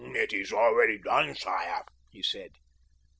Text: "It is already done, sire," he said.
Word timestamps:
"It 0.15 0.33
is 0.33 0.51
already 0.51 0.97
done, 0.97 1.35
sire," 1.35 1.83
he 2.09 2.23
said. 2.23 2.53